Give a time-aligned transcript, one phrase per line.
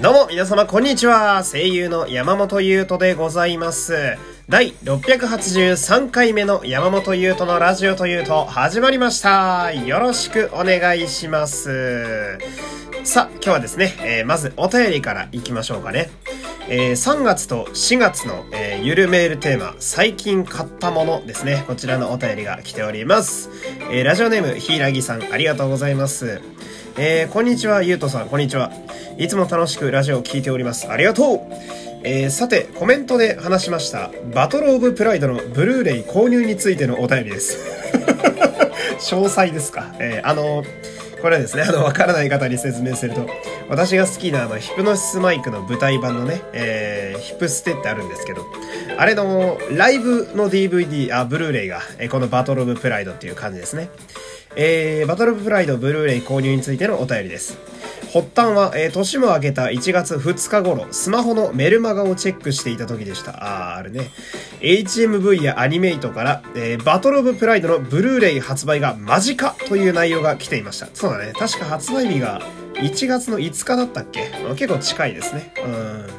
[0.00, 4.16] どうも皆様こんにちは声優の山本優斗でございます
[4.48, 12.38] 第683回目の山本優斗のラジオというと始まりましたよろしくお願いします
[13.02, 16.10] さあ今日はですね、えー、まずお便りからいきましょうかね
[16.70, 21.64] えー、3月と4月の、えー、ゆるメールテーマ、最近買ったものですね。
[21.66, 23.48] こちらのお便りが来ております。
[23.90, 26.42] えー、ラジオネーム、ひいらぎさん、ありがとうございます。
[27.00, 28.72] えー、こんにちは、ゆうとさん、こんにちは。
[29.18, 30.90] いつも楽しくラジオを聴いております。
[30.90, 31.40] ありがとう
[32.02, 37.58] えー、さて、コメントで話しました、バトルオブプライドのブルーレイ購入についてのお便りです。
[38.98, 39.94] 詳細ですか？
[40.00, 40.64] えー、あの
[41.22, 43.28] これですね、あの、わからない方に説明すると、
[43.68, 48.46] 私が好きなあの、ヒプノシスマイクの舞台版のね、えー、ヒプステってあるんですけど、
[48.96, 53.88] あれの、ライブの DVD、あ、ブルーレイが、えこのバトルオブプライドっていう感じですね。
[54.60, 57.56] えー、バトルオブプライドブルーレイ購入についてのお便りです。
[58.12, 63.74] 発端は、えー、年も明けた1月2日頃、スマホのメルマガをチェックしていた時でした。
[63.74, 64.10] あー、あるね。
[64.60, 70.88] HMV やアニメイトから、えー、バトルオブプライドのブルーレイ発売が間近という内容が来ていました。
[70.92, 71.32] そうだね。
[71.34, 72.42] 確か発売日が
[72.74, 74.28] 1月の5日だったっけ？
[74.56, 75.52] 結構近いですね。
[75.64, 76.17] うん。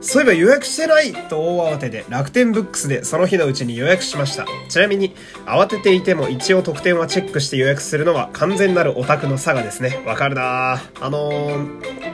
[0.00, 4.46] そういえば予約してないと大慌てで楽天ブックスでその日のうちに予約しました。
[4.68, 5.14] ちなみに
[5.46, 10.02] 慌てていても一応特典はチェックして予約するのは完全なるオタクの差がですね。
[10.06, 12.10] わかるなあのー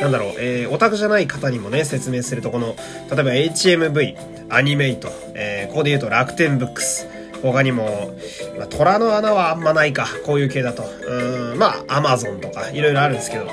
[0.00, 2.76] なんだろう、えー、オタクじゃない方にもね、説明すると、この、
[3.10, 4.16] 例えば HMV、
[4.48, 7.08] アニメイト、えー、ここで言うと楽天ブックス、
[7.42, 8.16] 他にも、
[8.56, 10.84] まあ、虎の穴はあんまないか、こういう系だと。
[11.06, 13.46] うん、まあ、アマゾンとか、いろいろあるんですけど、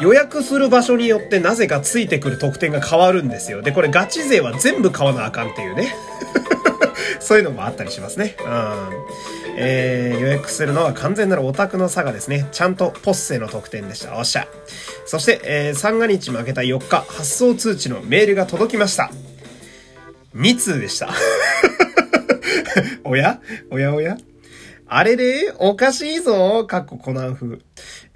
[0.00, 3.62] 予約する場所によってなぜかついてくる特典が変わるんですよ。
[3.62, 5.94] で、これガチ勢は全部買わなあかんっていうね。
[7.20, 8.36] そういうのもあったりしますね。
[8.44, 9.04] うん。
[9.56, 14.18] えー、予約するのは完全なるオタクの差がですね、ちゃんとポッセの特典でした。
[14.18, 14.48] おっしゃ。
[15.06, 19.10] そして、えー、三が日負けた4日、発送通知のメールが届きました。
[20.34, 21.10] 2通でした。
[23.04, 23.40] おや？
[23.70, 24.16] おやおや？
[24.86, 25.52] あれれ？
[25.58, 27.60] おかしいぞかっこコナン風。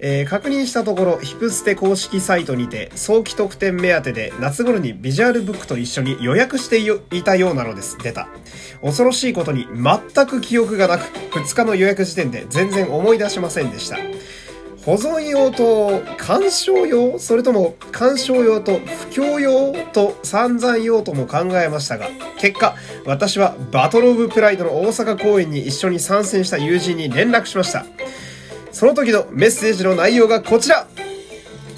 [0.01, 6.79] えー、確認したところ、ヒプステ公式サイトにて、早期特典目当てで夏頃にビジュアルブックと一緒に予約して
[7.15, 7.97] いたようなのです。
[8.01, 8.29] 出た。
[8.81, 11.03] 恐ろしいことに全く記憶がなく、
[11.37, 13.97] 2日の予約時点で全然思い出しませんでした。
[14.85, 17.19] 保存用と鑑賞用？
[17.19, 19.73] それとも鑑賞用と布教用？
[19.91, 27.85] と散々用とも考えましたが、結果、私はバトルオブプライドの大阪公演に一緒に参戦した友人に連絡しました。
[28.71, 30.87] その時のメッセージの内容がこちら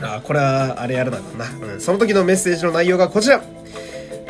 [0.01, 1.73] あ、これはあれやるだろうな。
[1.73, 3.41] うん、その時のメッセージの内容がこちら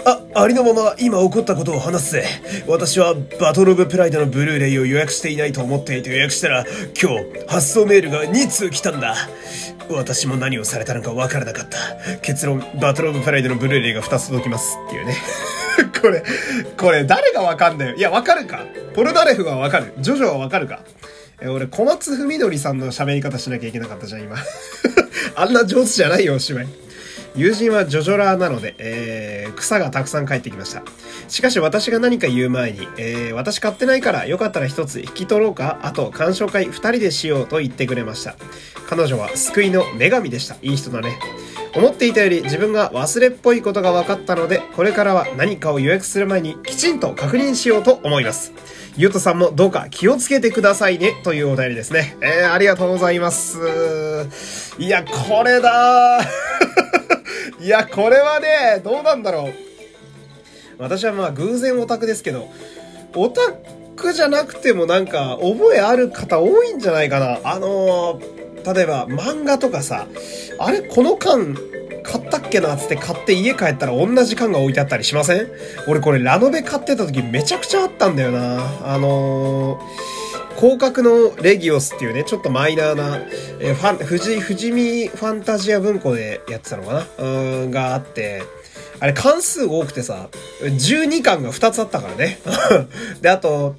[0.06, 2.26] あ、ありのまま今起こったことを話すぜ。
[2.68, 6.66] 私はバトルオブプライドのブルーレイを予約していないと思っていて予約したら、
[7.00, 9.16] 今日発送メールが2通来たんだ。
[9.90, 11.78] 私も何をされたのかわからなかった。
[12.22, 14.78] 結論、バトルオブプライドのブルーレイが2つ届きます。
[14.88, 15.16] っていうね。
[16.02, 16.24] これ、
[16.78, 17.96] これ誰がわかんだよ。
[17.96, 19.94] いや、わかるかポルダレフはわかる。
[20.00, 20.82] ジョジョはわかるか
[21.42, 24.38] え、俺、小松文則さんの喋り方しなきゃいけなかったじゃん、今。
[25.36, 26.68] あんな上手じゃないよ、お芝居。
[27.34, 30.84] 友人はジョジョラーなので、えー、草がたくさん帰ってきました。
[31.30, 35.80] しかし私が何か言う前に、えー、私買ってないからよかったら一つ引き取ろうか？
[35.82, 38.36] あと鑑賞会二人でしようと言ってくれました。
[38.90, 40.58] 彼女は救いの女神でした。
[40.62, 41.18] いい人だね。
[41.74, 48.52] 思っていたより自分が忘れっぽいことが分かったので、これからは何かを予約する前にきちんと確認しようと思います。
[48.98, 52.18] ゆうとさんもどうか気をつけてくださいね、というお便りですね。
[52.22, 53.58] えー、ありがとうございます。
[54.78, 56.20] いや、これだ
[57.62, 59.54] いや、これはね、どうなんだろう。
[60.78, 62.50] 私はまあ偶然オタクですけど、
[63.16, 63.42] オタ
[63.96, 67.40] クじゃなくてもなんか覚えある方多いんじゃないかな。
[67.44, 70.08] あのー、例えば漫画とかさ、
[70.60, 71.58] あれこの缶
[72.04, 75.48] 買ったっけなつって買って家帰ったら同じ缶が置いてあったりしません？
[75.88, 78.94] 俺これラノベ買ってた時めちゃくちゃあったんだよな。
[78.94, 79.82] あのー
[80.58, 83.18] 広角のレギオスっていうね、ちょっとマイナーな、
[83.60, 87.26] えー、ファン、富士、富士見ファンタジア文庫でやってたのかな？
[87.26, 88.44] うん、があって、
[89.00, 90.30] あれ関数多くてさ、
[90.62, 92.40] 12巻が2つあったからね。
[93.22, 93.76] で、あと、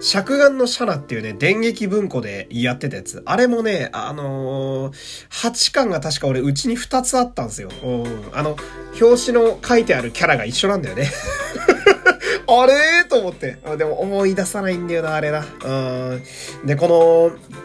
[0.00, 3.22] 尺眼のシャナっていうね、電撃文庫でやってたやつ。
[3.26, 4.94] あれもね、あのー、
[5.28, 7.68] 8巻が確か俺うちに2つあったんですよ。
[7.82, 8.30] うん。
[8.32, 8.56] あの、
[9.00, 11.10] 表紙の書いてあるキャラが一緒なんだよね。
[12.48, 13.58] あれと思って。
[13.76, 15.44] でも思い出さないんだよな、あれな。
[15.64, 15.70] う
[16.14, 16.22] ん。
[16.66, 17.60] で、この、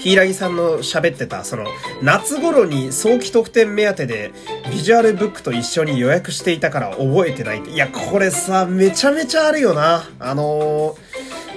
[0.00, 1.66] 柊さんの喋ってた、その、
[2.02, 4.32] 夏頃に早期特典目当てで、
[4.70, 10.08] ビジュアルブックと一緒に予約していたから覚えてないっていや、これさ、めちゃめちゃあるよな。
[10.18, 11.09] あのー、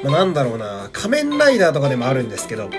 [0.04, 2.70] まあ、なんだろうな、仮面ライダーとかでもあるんですけど、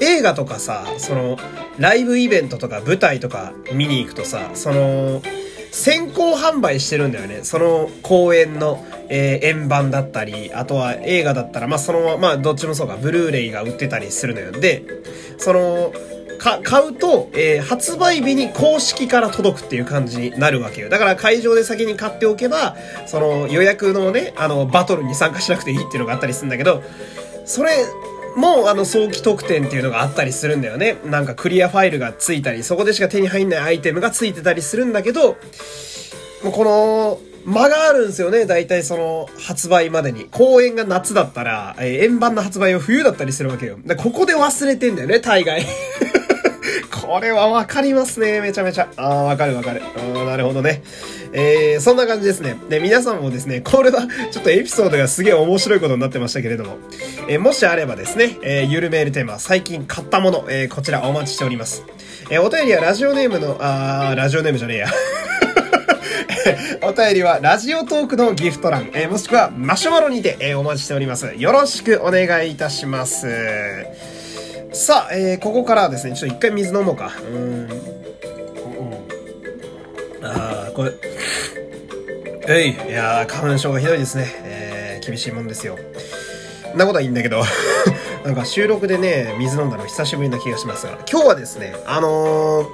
[0.00, 1.38] 映画とかさ、その、
[1.78, 5.22] ライブイベントとか舞台とか見に行くとさ、その、
[5.70, 7.40] 先行販売してるんだよね。
[7.42, 14.52] その公演の、えー、円盤だったり、あとは映画だったら、まあその、まあどっちもそうか、ブルーレイが売ってたりするのよ。
[14.52, 14.84] で、
[15.36, 15.92] その、
[16.36, 20.88] か、買うと、えー、発売日に公式から届くっていう感じになるわけよ。
[20.88, 26.82] だから会場で先に買っておけば、その予約のね、あの、バトルに参加しなくていいっていうのがあったりするんだけど、
[27.44, 27.70] それ、
[28.36, 30.98] もあの早期特典っていうのがあったりするんだよね。
[31.06, 35.36] なんかクリアファイルがついたり、そこでしか手に入んないアイテムがついてたりするんだけど、
[36.44, 38.44] もうこの、間があるんですよね。
[38.44, 40.24] 大体その発売までに。
[40.32, 43.78] 公演が夏だったら、えー、円盤の発売は冬だったりするわけよ。
[43.84, 45.64] で、ここで忘れてんだよね、大概。
[47.06, 48.88] これはわかりますね、めちゃめちゃ。
[48.96, 49.82] ああ、わかるわかる。
[49.96, 50.82] あなるほどね。
[51.32, 52.56] えー、そんな感じですね。
[52.68, 56.78] で、皆さんもですね、これはちょっとエピソードがすげえ面白いことになってましたけれども、
[57.28, 61.84] えー、もしあればですね、えー、ゆるメールテーマ、最近買ったもの、えー、こちらお待ちしております。
[62.28, 64.88] えー、お便りはラジオネームの、あー、ラジオネームじゃねえや。
[66.82, 71.32] お便りはラジオトークのギフト欄、えー、もしくはマシュマロにて、えー、お待ちしております。
[71.36, 73.26] よろしくお願いいたします。
[74.76, 77.10] さあ、えー、ここからはですね、ちょっと一回水飲もうか。
[77.32, 77.68] うん。
[80.22, 80.92] ああ、これ。
[82.48, 84.26] えい、いやー、花粉症がひどいですね。
[84.44, 85.78] えー、厳しいもんですよ。
[86.74, 87.42] なことはいいんだけど
[88.22, 92.66] なんか収録でね、水飲んだの久しぶりな気がしますが、今日はですね、あのー、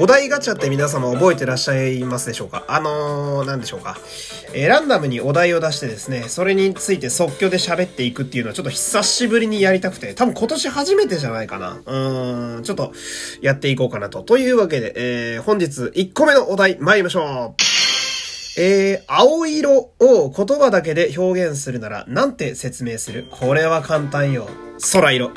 [0.00, 2.64] お題ガチャって皆様覚えてらっしゃいますでしょうか？
[2.66, 3.98] あのー、なんでしょうか？
[4.58, 11.78] えー、ランダムにお題を出してですね、それについて即興で喋っていくっていうのはちょっと久しぶりにやりたくて、多分今年初めてじゃないかな。
[11.84, 12.94] うーん、ちょっと
[13.42, 14.22] やっていこうかなと。
[14.22, 17.62] というわけで、えー、本日1個目のお題参りましょう。
[18.58, 23.26] えー、青色を言葉だけで表現するなら、なんて説明する？
[23.30, 24.48] これは簡単よ。
[24.90, 25.32] 空色。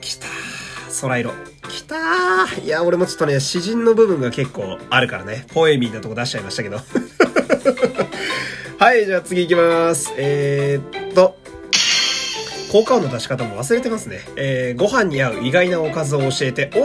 [0.00, 1.00] きたー。
[1.02, 1.32] 空色。
[1.68, 2.64] きたー。
[2.64, 5.44] いや、俺もちょっとね、詩人の部分が結構あるからね。
[5.52, 6.80] ポエミーなとこ出しちゃいましたけど。
[8.78, 10.12] はい、じゃあ次行きます。
[10.18, 11.38] えー、っと、
[12.70, 14.20] 効果音の出し方も忘れてますね。
[14.36, 16.70] えー、ご飯に合う意外なおかずを教えて。
[16.74, 16.84] おお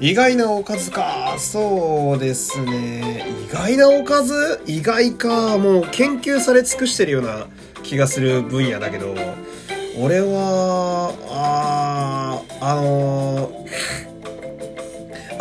[0.00, 1.36] 意外なおかずか。
[1.38, 3.28] そうですね。
[3.48, 4.60] 意外なおかず？
[4.66, 5.56] 意外か。
[5.56, 7.46] もう研究され尽くしてるような
[7.84, 9.14] 気がする分野だけど、
[10.00, 13.29] 俺は、ああのー、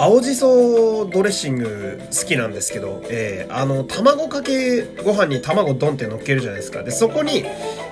[0.01, 6.84] 青じそドレッシング好きなんですけど、えー、あの、卵かけご飯に卵ドンって乗っけるじゃないですか。
[6.84, 7.44] で、そこに、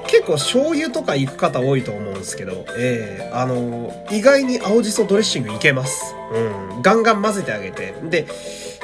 [0.08, 6.16] 結構醤油とか行く方多いと思うんですけど、えー、あの、意外に青じそドレッシングいけます。
[6.32, 6.82] うん。
[6.82, 7.94] ガンガン混ぜてあげて。
[8.10, 8.26] で、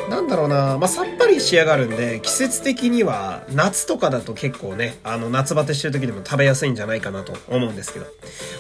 [0.09, 8.05] なんだろうな、まあ、さっぱり仕上がるんで、季節的には、夏とかだと結構ね、あの、夏バテしてる時でも食べやすいんじゃないかなと思うんですけど。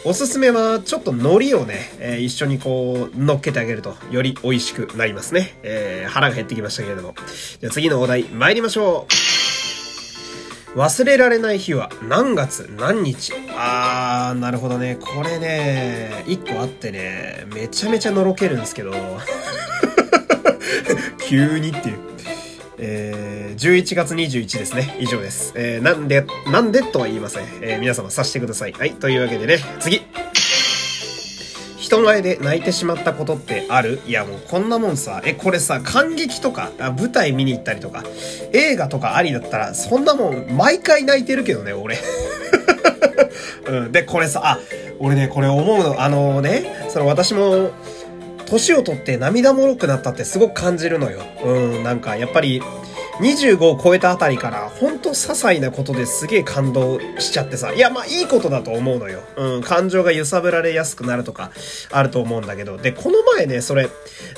[0.05, 5.57] おすすめは、ちょっと海苔をね、えー、一緒にこう、乗っけてあげると、より美味しくなりますね。
[5.63, 7.15] えー、腹が減ってきましたけれども。
[7.59, 9.33] じゃあ次のお題、参りましょう。
[10.75, 14.97] 忘れられない日は何月何日あー、なるほどね。
[14.99, 18.91] これね、一個あってね、めちゃめちゃのろけるんですけど、
[21.33, 21.97] 急にっていう。
[22.77, 24.95] えー、11月21ですね。
[24.99, 25.51] 以上です。
[25.55, 27.45] えー、なんで、なんでとは言いません。
[27.61, 28.73] えー、皆様察してください。
[28.73, 30.01] はい、というわけでね、次
[31.79, 33.99] 人前で泣いてしまったことってある？
[34.05, 38.03] いやもうこんなもんさ、え、これさ、感激とか、舞台見に行ったりとか、
[38.51, 41.97] 映画とかありだったら、そんなもん毎回泣いてるけどね、俺。
[43.69, 44.59] うん、で、これさ、あ、
[44.99, 47.71] 俺ね、これ思うの、あのね、その私も、
[48.53, 51.21] 年を取って涙もろくなったってすごく感じるのよ。
[51.43, 52.61] うん、なんかやっぱり、
[53.19, 57.73] 25を超えたあたりから、ほんと些細なことですげえ感動しちゃってさ。
[57.73, 59.21] いや、まあいいことだと思うのよ。
[59.37, 61.51] うん、感情が揺さぶられやすくなるとか、
[61.91, 62.77] あると思うんだけど。
[62.77, 63.89] で、この前ね、それ、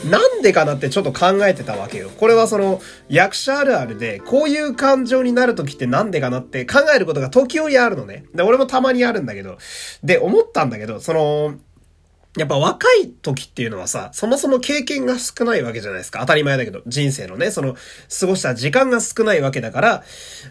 [0.09, 2.09] なんでかなってちょっと考えてたわけよ。
[2.17, 8.25] これはその、役者あるあるで、こういう感情になるときってなんでかなって考えることが時折あるのね。
[8.33, 9.57] で、俺もたまにあるんだけど。
[10.03, 11.55] で、思ったんだけど、その、
[12.37, 16.19] やっぱ若い時っていうのはさ、そもそも経験が少ないわけじゃないですか。
[16.19, 17.75] 当たり前だけど、人生のね、その、
[18.19, 20.03] 過ごした時間が少ないわけだから、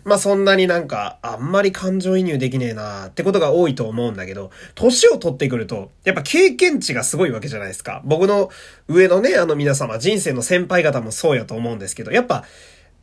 [0.04, 8.00] まあそんなになんか、あんまり感情移入できねえなーってことが多いと思うんだけど、年を取ってくると、やっぱ経験値がすごいわけじゃないですか。
[8.04, 8.48] 僕の
[8.88, 12.44] 上のね、あの皆様、人生の先輩方もそうやと思うんですけど、やっぱ、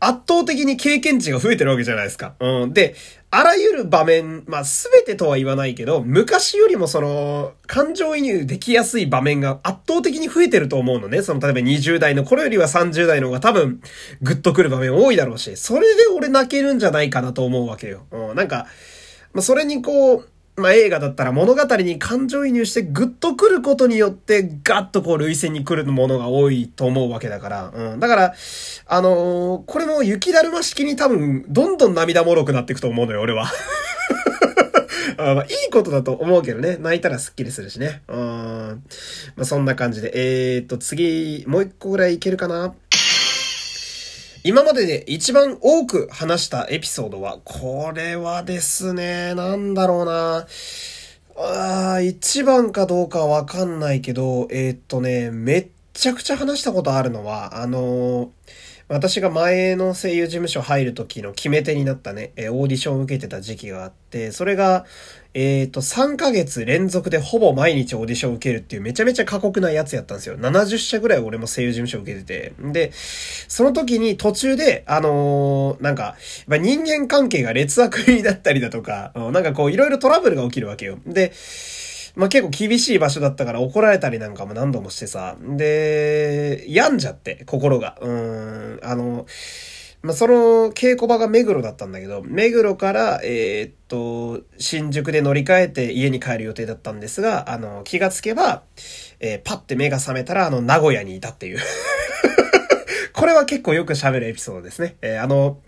[0.04, 2.34] 圧倒的に経験値が増えてるわけじゃないですか。
[2.40, 2.74] うん。
[2.74, 2.96] で、
[3.30, 11.22] あらゆる場面、まあ、すべてとは言わないけど、昔よりもその、感情移入できやすい場面が圧倒的に増えてると思うのね。
[11.22, 13.80] その、例えば20代の頃よりは30代の方が多分、
[14.24, 18.08] グッとくる場面多いだろうし、それで俺泣けるんじゃないかなと思うわけよ。
[18.10, 18.36] うん。
[18.36, 18.66] なんか、
[19.34, 27.72] まあ、それにこう、まあ、映画だったら物語に感情移入してグッと来ることによってガッとこう類線に来るものが多いと思うわけだから。
[27.74, 28.00] うん。
[28.00, 28.34] だから、
[28.86, 33.48] あのー、これも雪だるま式に多分どんどん涙もろくなっていくと思うのよ、俺は。
[35.18, 36.78] あまあ、いいことだと思うけどね。
[36.80, 38.02] 泣いたらスッキリするしね。
[38.08, 38.84] うん。
[39.36, 40.12] まあ、そんな感じで。
[40.14, 42.74] えー、っと、次、もう一個ぐらいいけるかな？
[44.44, 50.48] 今までで一番多く話したエピソードは、これはですね、なんだろうな。
[51.38, 58.30] ああ、一番かどうかわかんないけど、えー、っとね、めっちゃくちゃ話したことあるのは、あのー
[58.92, 64.86] 私が前の声優事務所入る時の決め手になったね、えオーディションを受けてた時期があって、それが、
[65.34, 70.38] えっ、ー、と、3ヶ月連続でほぼ毎日オーディションを受けるっていうめちゃめちゃ過酷なやつやったんですよ。
[70.38, 72.54] 70社ぐらい俺も声優事務所受けてて。
[72.60, 76.18] で、その時に途中で、あのー、なんか、
[76.50, 80.98] 人間関係が劣悪になったりだとか、なんかこういろいろトラブルが起きるわけよ。
[81.08, 81.32] で、
[82.16, 87.98] まあ、結構厳しい場所だったから怒られたりなんかも何度もしてさ、で、病んじゃって、心が。
[88.02, 89.26] うん、あの、
[90.04, 98.64] まあ、その稽古場が目黒だったんだけど、目黒から、えー、っと、新宿で乗り換えて家に帰る予定だったんですが、あの、気がつけば、
[99.20, 101.60] えー、パッて目が覚めたら、あの、名古屋にいたっていう
[103.14, 104.96] これは結構よく喋るエピソードですね。
[105.04, 105.60] えー、あの、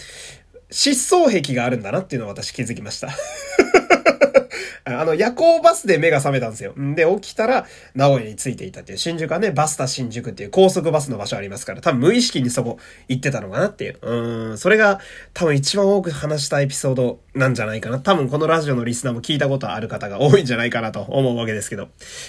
[0.72, 3.10] 失踪癖があるんだなっていうのを私気づきました
[4.86, 6.74] あの、夜行バスで目が覚めたんですよ。
[6.96, 14.00] で、起きたら、名古屋に着いていたっていう、新宿はね、バスタ新宿っていう高速バスの場所ありますから、多分無意識にそこ行ってたのかなっていう。
[14.02, 15.00] うん、それが
[15.34, 18.00] 多分一番多く話したエピソードなんじゃないかな。
[18.00, 21.88] 多分このラジオのリスナーも聞いたことある方が多いんじゃないかなと思うわけですけど。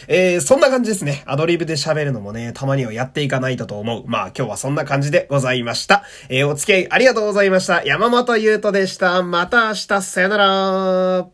[0.08, 1.24] えー、そんな感じですね。
[1.26, 4.04] アドリブで喋るのもね、たまにはやっていかないとと思う。
[4.06, 6.04] まあ今日はそんな感じでございました。
[6.28, 7.84] えー、お付き合いありがとうございました。
[7.84, 9.22] 山本優斗でした。
[9.22, 11.33] また明日、さよなら。